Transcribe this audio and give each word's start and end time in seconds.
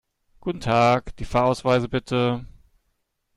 Guten 0.39 0.59
Tag, 0.59 1.15
die 1.17 1.25
Fahrausweise 1.25 1.87
bitte! 1.87 2.47